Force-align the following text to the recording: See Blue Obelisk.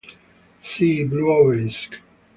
See 0.63 1.03
Blue 1.03 1.31
Obelisk. 1.31 1.99